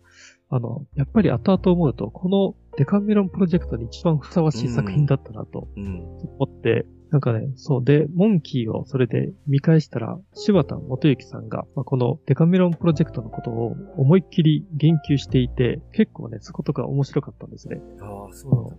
[0.49, 6.01] あの、やっぱり後々思うと、このデカメロンプロジェクトに一番ふさわしい作品だったなとうん。
[6.39, 17.81] 思って、なんかね、そうで、モンキーをそれで見返したら、柴田元幸さんが、まあ、このデカメロンプロジェクトのことを思いっきり言及していて、結構ね、そことか面白かったんですね。
[17.99, 18.75] ああ、そうなんだ。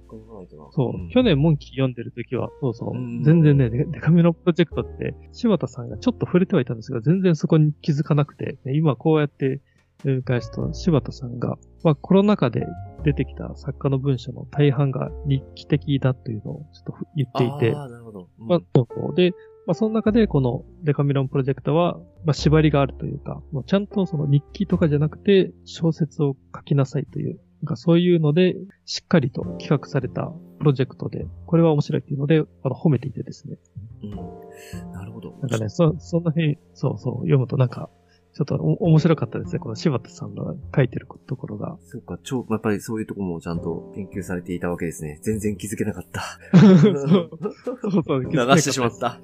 [0.70, 9.60] そう、ん去年モンキー読んでる時は、そうそう、うん全然ね、デデカメロプロジェクトって、柴田さんがちょっと触れてはいたんですが、全然そこに気づかなくて、ね今こうやって
[10.02, 11.38] 読み返すと、柴田さん。
[11.38, 12.66] が、まあコロナ禍で
[13.04, 18.28] 出てきた作家の文章の大半が日記的だというのをちょっと言っていて、あ、なるほど。
[18.38, 18.46] うん。
[18.46, 19.14] まあ、そうそう。
[19.14, 19.32] で、
[19.66, 23.86] まあ、その中で、このデカミロンプロジェクトは、まあ、縛りがあるというか、もうちゃん。
[23.86, 27.66] とその日記とかじゃなくて、小説を書きなさいという、なん。
[27.66, 33.58] かそういうので、しっかりと企画されたプロジェクトで、これは面白いっていうので、あの、褒めていてですね。
[34.02, 34.92] うん。
[34.92, 35.36] なるほど。
[35.40, 35.48] なん。
[35.48, 37.68] かね、そ、その辺、そうそう、読むとなん。
[37.68, 37.88] か、
[38.34, 39.58] ちょっとお面白かったですね。
[39.58, 41.76] この柴田さんの書いてるところが。
[41.84, 45.18] そうか、超、やっぱりそういうとこもちゃんと研究されていたわけですね。
[45.22, 46.22] 全然気づけなかった。
[46.58, 46.78] そう
[47.90, 48.24] そうそう。
[48.24, 49.20] 流してしまった。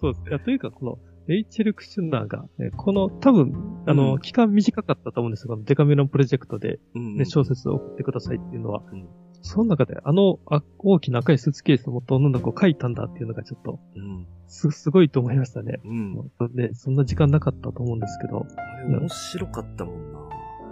[0.00, 0.28] そうです。
[0.28, 3.52] いや、というか、この、レイチェル・クシュナーが、ね、この、多分、
[3.86, 5.48] あの、うん期間短かったと思うんですよ。
[5.48, 8.82] このデカメロンプロジェクトで、うんね、小説を送ってくださいっていうのは。
[8.92, 9.06] うん
[9.42, 14.26] その中で、あのあ、大きな赤いスーツケースを持った女の子を書いたんだっていうのがちょっと、うん。
[14.46, 15.80] す、すごいと思いましたね。
[15.84, 16.30] うん。
[16.54, 18.46] ね、そんな時間なかったと思うんですけど。
[18.56, 20.18] あれ面白かったもんな。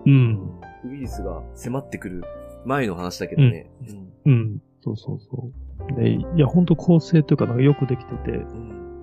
[0.07, 0.61] うん。
[0.85, 2.25] ウイルスが迫ってくる
[2.65, 3.71] 前の話だけどね。
[4.27, 4.33] うん。
[4.33, 4.63] うん。
[4.83, 5.51] そうそうそ
[5.91, 6.01] う。
[6.01, 8.95] で、いや、本当構成というか、なんかよくできてて、うん。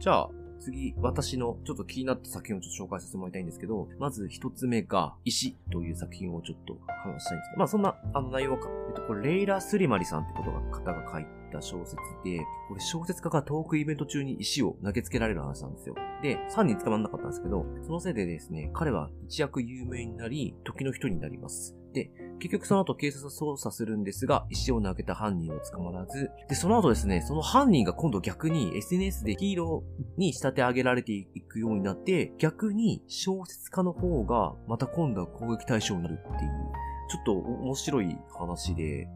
[0.00, 0.30] じゃあ、
[0.62, 15.94] 次、私のちょっと気になった作品をちょっと紹介させてもらいたいんですけど、まず一つ目が、石という作品をちょっと話したいんですけど、まあそんな、あの内容はか、えっと、これ、レイラ・スリマリさんってことが、方が書いた小説で、これ小説家がトークイベント中に石を投げつけられる話なんですよ。
[16.22, 21.76] で、3人捕まんなかったんですけど、そのせいでですね、彼は一躍有名になり、時の人になります。
[21.92, 36.50] で、結局その後警察は捜査するんですが、石を投げた犯人は捕まらず、で、その後ですね、その犯人が今度逆に SNS でヒーローに仕立て上げられていくようになって、逆に小説家の方がまた今度は攻撃対象になるっていう、
[37.10, 39.08] ちょっと面白い話で、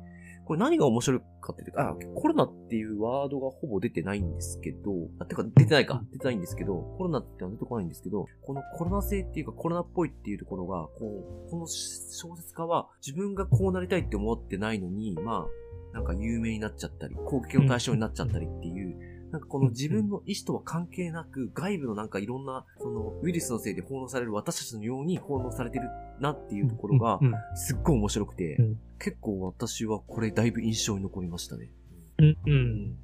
[0.46, 15.48] これ何が面白いかっていうと、あ、コロナっていうワードがほぼ出てないんですけど、あ、てか出てないか、出てないんですけど、コロナってのは出てこないんですけど、このコロナ性っていうかコロナっぽいっていうところが、こう、この小説家は自分がこうなりたいって思ってないのに、ま
[15.92, 25.89] あ、なんか有名になっちゃったり、攻撃の対象になっちゃったりっていう、なんかこの自分の意思とは関係なく、外部のなんかいろんな、その、ウイルスのせいで奉納される私たちのように奉納されてる
[26.21, 27.35] なっていうところがう、ん。
[27.55, 31.71] すっごい面白くてうん、結構私はこれだいぶ印象に残りましたね。
[32.19, 32.27] うん。
[32.27, 32.37] う。
[32.47, 32.97] うん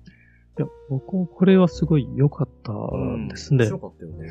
[0.59, 2.73] いや、僕もこれはすごい良かった
[3.31, 3.67] ですね面。
[3.67, 4.31] 白かったよね。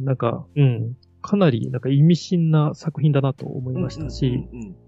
[0.00, 0.96] なんか、うん。
[1.22, 4.46] かなり、なんか意味深な作品だなと思いましたし、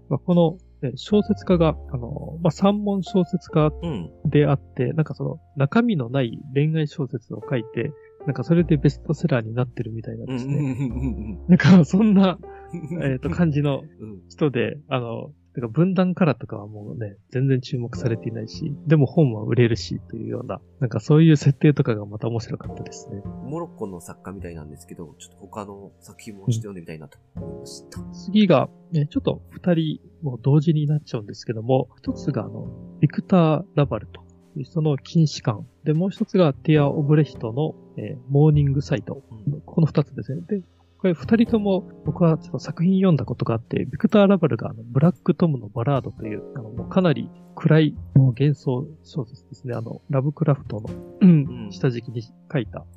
[0.09, 0.57] この、ね
[0.95, 3.89] 小説家が、あの、まあ、三文小説家うん。
[4.23, 4.29] うん。
[4.29, 7.91] であって、なんかその、中身のない恋愛小説を書いて、
[8.25, 10.27] なんかそれでベストセラーになってるみたいなうん。
[10.29, 10.55] ですね。
[10.55, 11.47] うん。
[11.47, 12.37] なんかそんな、
[13.03, 14.21] えっと、感じのうん。
[14.29, 23.21] 人で、あの、なんか分断からとかはもうね、全然注目されていないし、でも本は売れるし、というような、なんかそういう設定とかがまた面白かったですね。
[23.45, 27.99] モロッコの作家みたいなんですけど、ちょっと他の作品もちょっと読んでみたいなと思いました。
[28.11, 32.67] 次が、ね、ちょっと二人もう同時になっちゃうんですけども、一つがあの、
[32.99, 34.21] ビクター・ラバルと
[34.57, 35.65] いう人の禁止感。
[35.85, 39.23] で、もう一つがティア・オブレヒトの、えーモーニングサイト。
[39.31, 40.41] うんこの二つですね。
[40.49, 40.61] で、
[41.05, 49.75] これ二人とも僕はちょっと作品読んだことがあって、ビクター・ラバルがあのブラック・トムのバラードという、あのもうかなり暗いもう幻想小説ですね。
[49.75, 50.81] あの、ラブクラフト
[51.21, 52.87] の、下敷きに書いたも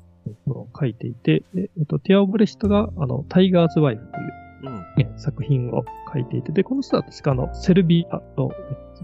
[0.47, 4.75] のを書いていて、でえっと、ティア・オブレヒトがあの、タイガーズ・ワイフといううん。
[4.97, 8.53] ね作品を書いていて、で、この人は確かあの、セルビアの、ちょ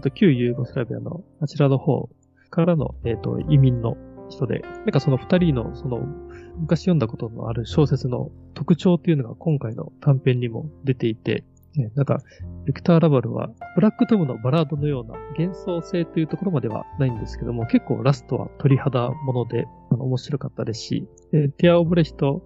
[0.00, 2.08] と旧ユーゴスラビアのあちらの方
[2.50, 3.96] からの、えっ、と、移民の
[4.30, 6.00] 人で、なんかその二人の、その、
[6.58, 11.44] 昔読んだことのある小説の特徴というのが今回の短編にも出ていて、
[11.94, 12.22] なんか、
[12.64, 22.42] ビクター・ラバルは、ブラックトムのバラードのような幻想性というところまではないんですけども、結構ラストは鳥肌もので、あの面白かったですし、でティア・オブレヒト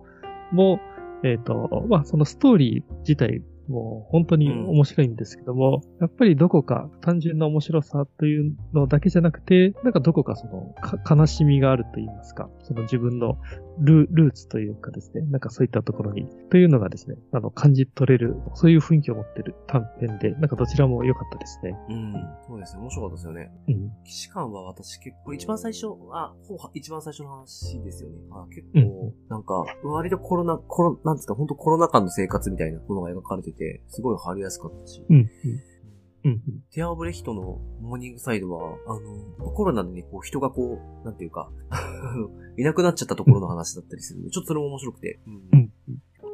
[0.51, 0.81] も、
[1.23, 13.39] えっ、と、まあ、そのストーリー自体もう本当に面白いんですけども、やっぱりどこか単純な面白さというのだけじゃなくて、なんかどこかそのか悲しみがあると言いますか、その自分の
[13.79, 21.77] ルルーツというかですね、なんかそういったところに、というのがですね、あの感じ取れる、そういう雰囲気を持ってる短編で、なんかどちらも良かったですね。
[21.89, 22.13] うん。
[22.47, 22.83] そうですね。
[22.83, 23.53] 面白かったですよね。
[23.69, 23.91] うん。
[24.05, 28.17] 騎士官は私結構一番最初、あ、ほう一番最初の話ですよね。
[28.33, 35.05] あ結う構、なんか、割とコロナ、コロ、なんですか、本当コロナ禍の生活みたいなものが描かれてて、すごい貼りやすかったし。
[35.09, 35.17] うん。
[35.17, 36.33] うん。
[36.33, 36.41] うん。
[36.71, 39.01] ティア・オブレヒトのモーニングサイドは、あ
[39.43, 41.51] の、コロナでね、こう人がこう、なんていうか、
[42.59, 45.21] いなくなっちゃったところの話だったりするんで、ちょっとそれも面白くて。
[45.27, 45.73] うんうん。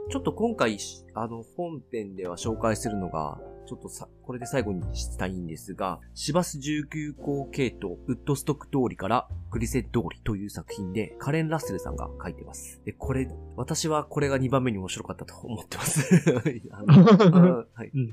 [0.08, 0.78] ちょっと今回、
[1.14, 12.80] あの、本編では紹介するのが、ちょっとさ、これで最後にしたいんですが、シバス19号系統、ウッドストック通りからグリセ通りという作品で、カレン・ラッセルさんが書いてます。
[12.84, 16.30] で、これ、私はこれが2番目に面白かったと思ってます。
[16.30, 17.90] はい。
[17.94, 18.12] うん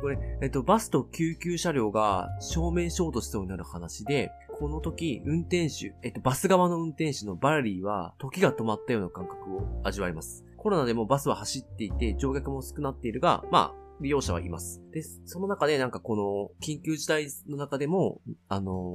[0.00, 10.45] これ、えっと、バスと救急車両が正面衝突しそうになる話で、この時、運転手、えっと、バス側の運転手のバラリーは、時が止まったような感覚を味わいます。
[10.66, 14.82] コロナでもバスは走っていて、乗客も少なっているが、まあ、利用者はいます。
[14.92, 18.92] で、その中でなんかこの、緊急事態の中でも、あの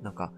[0.00, 0.32] ーなんか、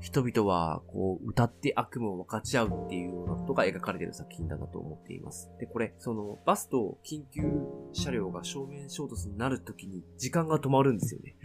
[0.00, 5.50] 人々は、こう、歌って悪夢を分かち合うっていうようなことが描かれている作品だなと思っています。
[5.60, 7.42] で、これ、その、バスと緊急
[7.92, 11.36] 車両が正面衝突になるときに、時間が止まるんですよね。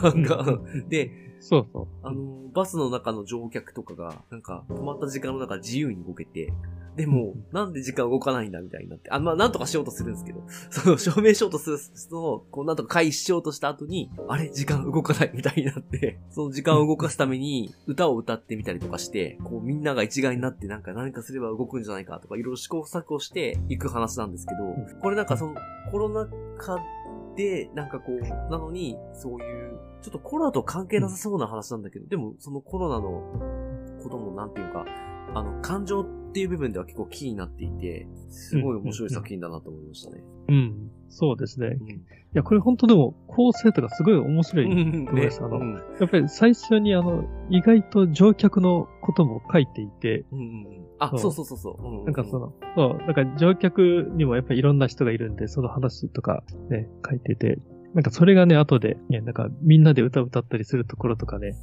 [0.88, 1.88] で、そうそう。
[2.02, 6.54] あの、バスの中の乗客とかが、なんか、止まった時間の中自由に動けて、
[7.00, 11.78] でも、なんで時間動かないんだみたいになって、あ、まあ、なんとかしようとするんですけど、 その、証明しようとする
[12.10, 14.50] のを、こう、なんとか回避しようとした後に、あれ？
[14.50, 25.54] 時間動かないみたいになって、 その時間を動かすために、歌を歌ってみたりとかして、こう、みんなが一丸になって、なんか何かすれば動くんじゃないかとか、いろいろ試行錯誤していく話なんですけど、これなんかその、
[25.90, 26.76] コロナ禍
[27.34, 33.22] で、なんかこう、なのに、そういう、ちょっとコロナと関係なさそうな話なんだけど、でもそのコロナの
[34.02, 34.84] こともなんていうか、
[35.34, 40.22] あの、感情っていう部分では結構キーになっていて、すごい面白い作品だなと思いましたね。
[40.48, 40.90] うん。
[41.08, 41.76] そうですね。
[41.80, 41.88] うん。
[41.88, 42.00] い
[42.34, 44.66] や、これ本当でも構成とかすごい面白い。
[44.66, 45.04] うん。
[45.06, 45.42] どうです。
[45.42, 45.74] あのうん。
[45.74, 51.58] やっぱり最初にあの、意外と乗客のことも書いていて、うんうんあ、そそううそうそう。
[51.58, 51.98] そう。
[51.98, 52.04] うん。
[52.04, 57.58] なんかその、そう、なんか乗客にもやっぱりいろんな人がいるんで、その話とかね、書いてて、
[57.94, 61.56] なんかそれがね、後で、ね、なんかみんなで歌歌ったりするところとかね、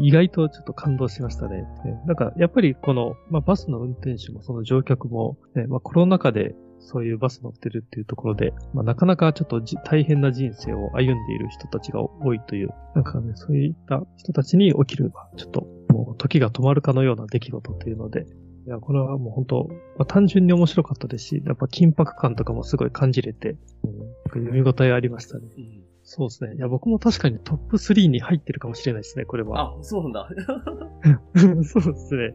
[0.00, 1.62] 意外とちょっと感動しましたね。
[1.84, 18.26] ねなんかやっぱりこの、まあ、バスの運転手もその乗客も、ね、まあ、コロナ禍でそういうバス乗ってるっていうところで、まあ、なかなかちょっとじ大変な人生を歩んでいる人たちが多いという、なんかね、そういった人たちに起きる、ちょっともう時が止まるかのような出来事というので、
[18.66, 23.56] いや、これはもう本当、まあ、単純に面白かったですし、やっぱ緊迫感とかもすごい感じれて、
[24.34, 25.48] うん、読み応えありましたね。
[25.56, 25.77] うん
[26.10, 26.54] そうですね。
[26.56, 29.76] いや、僕も確かにトップ3に入ってるかもしれないですね、これは。
[29.78, 30.28] あ、そうなんだ。
[31.64, 32.34] そうですね。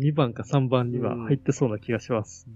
[0.00, 2.48] 2番か3番には入ってそうな気がします。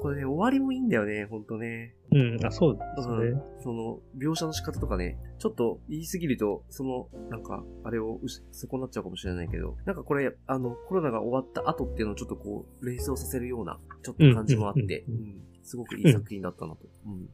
[0.00, 1.94] これね、終わりもいいんだよね、ほんとね。
[2.10, 3.14] うん、あ、そうですね。
[3.14, 8.18] うんその、描写の仕方とかね、ちょっと言い過ぎると、その、なんか、あれを
[8.50, 16.80] 損なっちゃうかもしれないけど、なんかこれ、あの、コロナが終わった後っていうのをちょっとこう、連想させるような、ちょっと感じもあって、ううんんすごくいい作品だったなと。
[17.06, 17.28] うん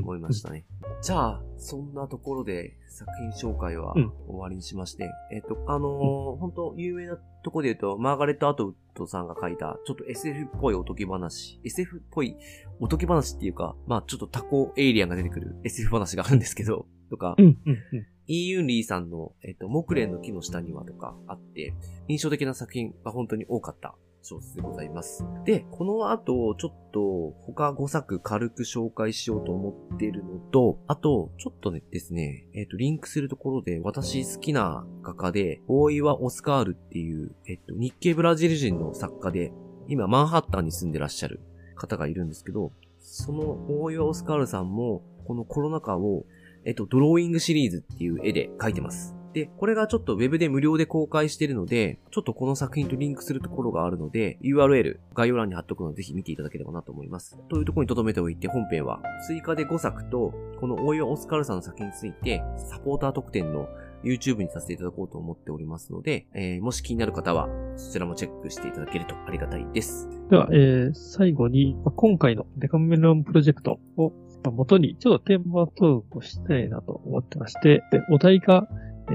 [0.00, 0.64] 思いましたね。
[1.02, 4.12] じゃあ、そんなところで作品紹介はうん。
[4.28, 12.36] 終わりにしまして、えっ、と、あのー本当有名なところで言うと、マーガレット・アトウッドさんが書いた、ちょっと SF っぽいおとぎ話、SF っぽい
[12.80, 18.06] おとぎ話っていうか、まあちょっとタコエイリアンが出てくる SF 話があるんですけど、とか、うん、うん、うん。
[18.26, 21.74] イーユンリーさんの、えっ、と、木蓮の木の下にはとかあって、
[22.08, 25.24] 印象的な作品が本当に多かった小説でございます。
[25.44, 39.52] で、この後、ちょっと他5作軽く紹介しようと思っているのと、あと、ちょっとねですね、えっ、と、リンクするところで、私好きな画家で、大岩オスカールっていう、えっ、と、日系ブラジル人の作家で、
[39.88, 41.40] 今、マンハッタンに住んでらっしゃる
[41.74, 46.24] 方がいるんですけど、その大岩オスカールさんも、このコロナ禍を
[46.64, 49.16] えっと、ドローイングシリーズっていう絵で描いてます。
[49.32, 57.38] で、これがちょっとウェブで無料で公開してるので、ちょっとこの作品とリンクするところがあるので、URL 概要欄に貼っとくのでぜひ見ていただければなと思います。
[57.48, 63.68] というところに留めておいて本編は追加で5作と、この大岩オスカルさんの作品について、サポーター特典の
[64.04, 70.08] YouTube にさせていただこうと思っておりますので、えーもし気になる方はそちらもチェックしていただけるとありがたいです。
[70.28, 74.12] では、えー最後に、ま今回のデカメロンプロジェクトを
[74.50, 78.68] 元に、ちょっとテーマトークをしたいなと思ってまして、でお題が、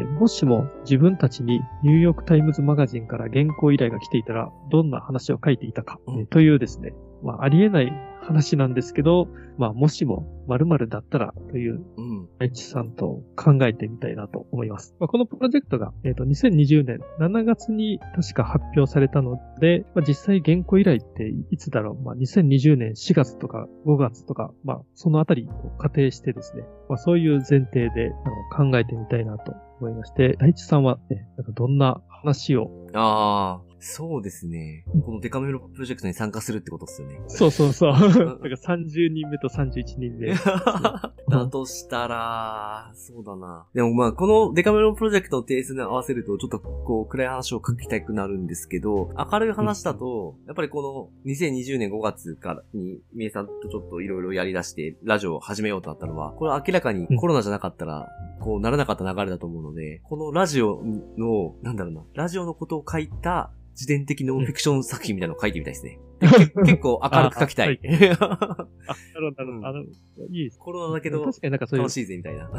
[0.04, 12.28] もしも自分たちにニューヨークタイムズマガジンから原稿依頼が来ていたら、どんな話を書いていたか、うんえーというですね、まあ、ありえない話なんですけど、まあ、もしも〇〇だったらといううん。
[12.40, 14.96] 愛知さんと考えてみたいなと思います。
[15.00, 28.12] まあ、このプロジェクトが、えっ、と、2020年7月に確か発表されたので、まあ、実際原稿依頼っていつだろうまあ、2020年4月とか5月とか、まあ、そのあたりと仮定してですね、まあ、そういう前提で
[28.52, 34.84] あの考えてみたいなと思いまして、大地さんは、ね、なんかどんな話を、あー、そうですね。
[35.06, 37.22] このデカメロプロジェクトに参加するってことですよね。
[37.28, 40.34] そうそうそう、なん か30人目と31人目。
[41.30, 43.66] だとしたら、そうだな。
[43.74, 58.08] でもまあ、このデカメロンプロジェクトのテイストに合わせると、ちょっとこう、暗い話を書きたくなるんですけど、明るい話だと、やっぱりこの2020年5月からに、みえさんとちょっといろいろやり出して、ラジオを始めようとなったのは、これは明らかにコロナじゃなかったら、
[58.40, 60.82] こうならなかった流れだと思うので、このラジオ
[61.18, 66.00] の、なんだろうな、ラジオのことを書いた自伝的ノンフィクション作品みたいなのを書いてみたいですね。
[66.66, 67.80] 結構明るく書きたい。
[67.84, 69.68] あ、なるほど、なるほど。
[69.68, 69.86] あの、い
[70.32, 70.58] いです。
[70.58, 72.50] コロナだけど、確かになんかそういう楽しいぜ、みたいな。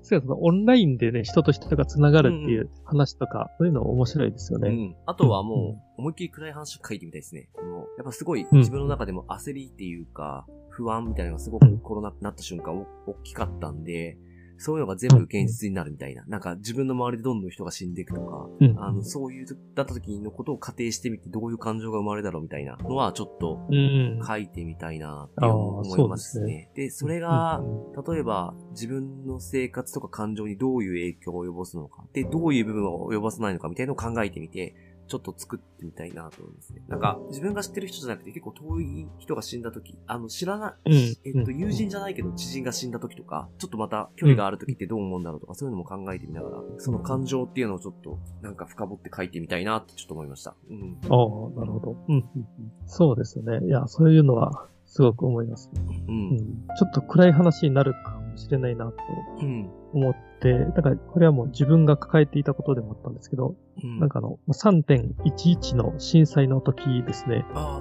[0.00, 4.68] そうそのオンラインでね、人と人が繋がるっていう話とか、そういうの面白いですよね。
[4.68, 4.96] うん。
[5.06, 7.48] あとはもう、思いっきり暗い話を書いてみたいですね。
[7.52, 14.18] この、やっぱすごいうん自分の中でも焦りっていうか、不安みたいなのがすごくコロナになった瞬間お大きかったんで、
[14.58, 16.24] そういうのが全部現実になるみたいな。
[16.26, 18.78] なんか自分の周りでどんどん人が死んでいくとか、うん。
[18.78, 24.20] あの、そういう、だった時のことを仮定してみて、どういう感情が生まれるだろうみたいなのは、ちょっとうん。
[24.26, 26.70] 書いてみたいなって思いますそうね。
[26.74, 34.74] で、それがう、ん例えば、自分の生活とか感情にどういう影響を及ぼすのか、で、どういう部分を及ぼさないのかみたいなのを考えてみて、
[35.06, 36.82] ちょっと作ってみたいなと思いますね。
[36.88, 50.54] なんか、自分が知ってる人じゃなくて結構遠い人が死んだ時、あの、知らない、うんえっと、友人じゃないけど知人が死んだ時とか、ちょっとまた距離がある時ってどう思うんだろうとか、そういうのも考えてみながら、その感情っていうのをちょっと、なんか深掘って書いてみたいなってちょっと思いました。
[50.70, 50.98] うん。
[51.02, 51.96] ああ、なるほど。
[52.08, 52.72] うんうんうん。
[52.86, 53.60] そうですね。
[53.66, 55.70] いや、そういうのは、すごく思います。
[55.74, 55.78] う。
[56.08, 56.38] うんん。
[56.78, 58.94] ちょっと暗い話になるかもしれないなと
[59.40, 59.70] うん。
[59.94, 64.00] 思って、だからこれはもう自分が抱えていたことでもあったんですけど、うん。
[64.00, 67.44] なんかあの、3.11の震災の時ですね。
[67.54, 67.80] あ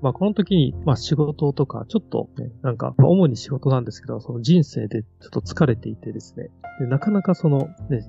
[0.00, 6.50] まあこの時に、まあ仕事とか、ちょっと、ね、なんか、まあ主に仕事なんですけど、その人生でちょっと疲れていてですね。
[6.80, 8.04] で、なかなかその、ね、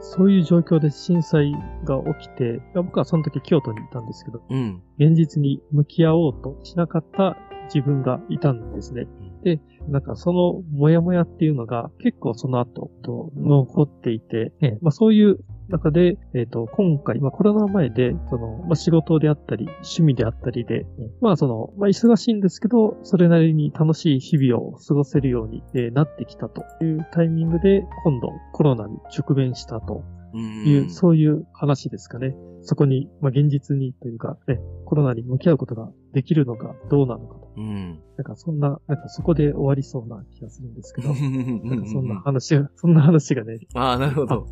[0.00, 1.52] そういう状況で震災
[1.84, 4.82] が起きて、まあ僕はその時京都にいたんですけど、うん。
[4.98, 9.06] 現実に向き合おうとしなかった自分がいたんですね。
[9.42, 20.86] で、なんかそのモヤモヤっていうのが結構その後と残っていて、えまあそういう中で、えっ、と、今回、まあコロナ前で、その、まあ仕事であったり、趣味であったりで、
[21.20, 30.23] まあその、まあ忙しいんですけど、それなりに楽しい日々を過ごせるように、えーなってきたというタイミングで、今度コロナに直面したとうん。
[30.38, 32.34] いう、そういう話ですかね。
[32.62, 37.52] そこに、まあ、現実にというか、ね、コロナに向き合うことができるのかどうなのかと。
[37.56, 38.00] うん。
[38.16, 44.46] なんかそんな、なんかそこで終わりそうな気がするんですけど、なんなかそんな話が、 そんな話がね、ああ、なるほど。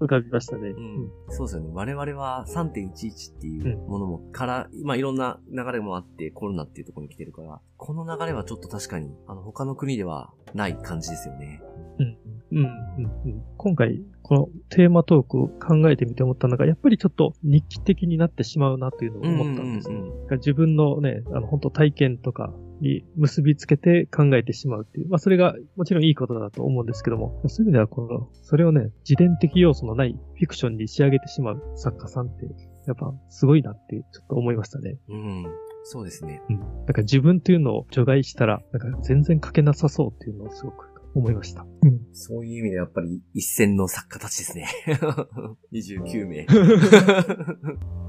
[0.00, 0.70] 浮かびましたね。
[0.70, 1.70] うん、そうですよね。
[1.72, 11.62] 我々は3.11っていうものも、から、まあいろんな流れもあって、コロナっていうところに来てるから、この流れはちょっと確かに、あの、他の国ではない感じですよね。
[11.98, 12.31] うん。
[12.52, 13.42] うん、うん、うん。
[13.56, 19.94] 今回、このテーマトークを考えてみて思ったのが、やっぱりちょっと日記的になってしまうなというのを思ったんですね。
[19.96, 25.08] うんうんうん自分のね、あの、本当体験とかに結びつけて考えてしまうっていう。
[25.10, 32.46] まあ、それがもちろんいいことだと思うんですけども、そういう意味では、この、それをね、自伝的要素のないフィクションに仕上げてしまう作家さんって、
[32.86, 34.96] やっぱすごいなって、ちょっと思いましたね。
[35.08, 35.46] うん。
[35.84, 36.40] そうですね。
[36.48, 36.58] うん。
[36.58, 41.66] なんか自分というのを除外したら、なんか全然書けなさそうっていうのをすごく思いました。
[41.82, 42.00] うん。
[42.12, 44.68] そういう意味でやっぱり一線の作家たちですね。
[45.72, 46.46] 29名。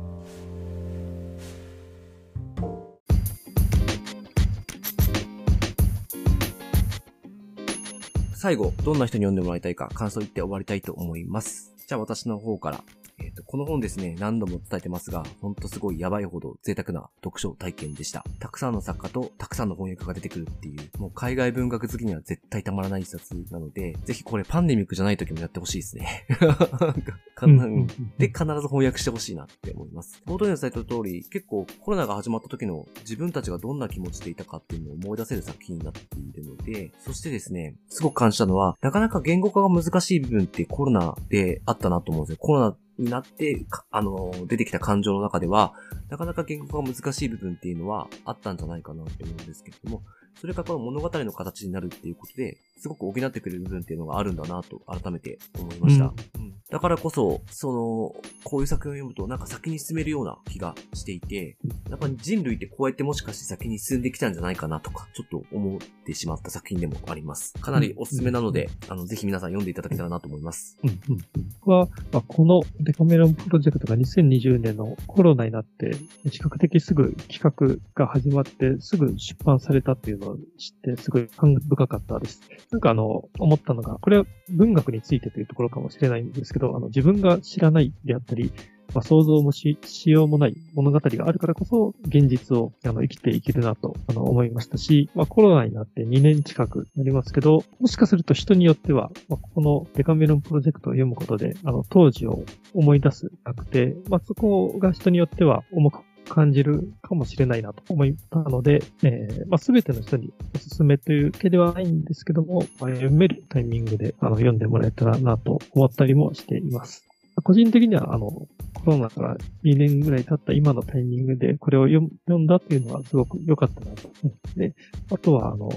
[8.36, 11.74] 最後、どんな人に読んでもらいたいか感想言って終わりたいと思います。
[11.88, 12.84] じゃあ私の方から。
[13.20, 18.24] えっ、と、この本ですね、何度も伝えてますが、ほんとすごいやばいほど贅沢な読書体験でした。
[18.40, 26.26] たくさんの作家とたくさんの翻訳が出てくるっていう、もう海外文学好きには絶対たまらない一冊なので、ぜひこれパンデミックじゃない時もやってほしいですね。
[28.18, 30.22] で、必ず翻訳してほしいなって思います。
[30.26, 42.38] 冒頭に伝えた通り、結構コロナが始まった時の自分たちがどんな気持ちでいたかっていうのを思い出せる作品になっているので、そしてですね、すごく感じたのは、なかなか言語化が難しい部分ってコロナであったなと思うんですよ。
[42.40, 45.74] コロナになって、あの、出てきた感情の中では、
[46.10, 50.04] なかなか言語が難しい部分っていうのはあったんじゃないかなって思うんですけれども、
[50.40, 56.06] それがこの物語の形になるっていうことで、すごく補ってくれる部分っていうのがあるんだなと改めて思いました。
[56.06, 61.56] うんだからこそ、その、こういう作品を読むとなんか先に進めるような気がしていて、
[61.88, 67.54] やっぱり人類ってこうやってもしかして先に進んできたんじゃないかなとか、ちょっと思ってしまった作品でもあります。
[67.62, 70.80] かなりおすすめなので、あの、ぜひ皆さん読んでいただけたらなと思います。
[70.84, 75.92] うんうんうん僕は、まあ、このデカメロンプロジェクトが2020年のコロナになって、
[76.30, 82.42] 比較的すぐ企画が始まって、すぐ出版されたっていうのを知って、すごい感慨深かったです。
[82.72, 88.52] なんかあの、思ったのが、これは文学についてというところかもしれないんですけど、あの、自分が知らないであったり、
[88.94, 102.44] まあ、想像もししようもない物語があるからこそ、現実をあの生きていけるなとあの思いましたし、まあ、コロナになって2年近くなりますけど、もしかすると人によっては、まあ、このデカメロンプロジェクトを読むことで、あの、当時を
[102.74, 117.13] 思い出すなくて、まあ、そこが人によっては重く感じるかもしれないなと思ったので、えーまあ、全ての人におすすめというわけではないんですけども、まあ、読めるタイミングであの読んでもらえたらなと思ったりもしています。
[117.44, 124.10] 個人的には、あの、コロナから2年ぐらい経った今のタイミングでこれを読んだっていうのはすごく良かったなと。
[124.58, 124.76] で、
[125.12, 125.70] あとは、あの、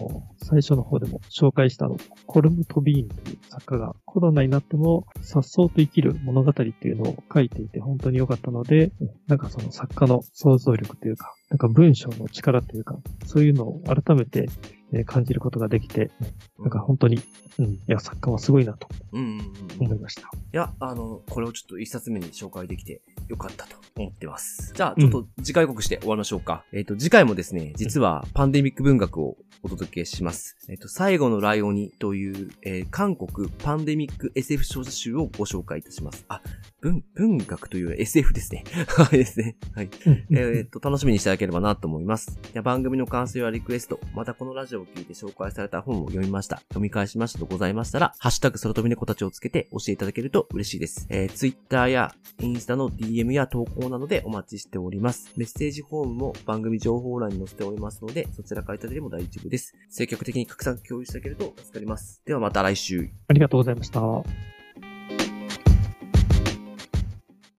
[0.42, 1.96] 最初の方でも紹介したの、
[2.26, 8.90] コルム・トビーンという作家がコロナになっても颯爽と生きる物語っていうのを書いていて本当に良かったので、
[9.28, 14.48] なんかその作家の想像力というか、なんか文章の力というか、そういうのを改めて
[14.92, 16.10] えー感じることができて、
[16.58, 17.20] なんか本当に、
[17.58, 19.86] うん、いや、作家はすごいなとうんうんうんうん。
[19.86, 20.22] 思いました。
[20.22, 24.72] いや、あの、これをちょっと一冊目に紹介できてよかったと思ってます。
[24.74, 26.64] じゃあ、ちょっと次回告して終わりましょうか。
[26.72, 30.56] えっ、と、次回もですね、実はパンデミック文学をお届けします。
[30.68, 36.24] えっ、と、最後のライオニという、えー韓国パンデミック SF 小説集をご紹介いたします。
[36.28, 36.40] あ、
[36.80, 38.64] 文、文学という SF ですね。
[38.88, 39.56] はいですね。
[39.74, 39.90] はい。
[40.30, 42.38] えっと、楽しみにしていただければなと思います。
[42.52, 51.06] では番組の感想やリクエスト、またこのラジオを聞いて紹介された本を読みました、読み返しましたとございましたら、ハッシュタグ空飛び猫たちをつけて教えていただけると嬉しいです。
[51.10, 55.32] えー、Twitter やインスタの DM や投稿などでお待ちしております。
[55.36, 59.74] メッセージフォームも番組情報欄に載せておりますので、そちらからいただいても大丈夫です。
[59.88, 62.22] 積極的に拡散共有していただけると助かります。
[62.24, 63.10] ではまた来週。
[63.28, 64.55] ありがとうございました。